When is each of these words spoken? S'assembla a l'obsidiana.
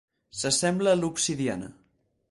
S'assembla 0.39 0.95
a 0.95 0.99
l'obsidiana. 1.03 1.73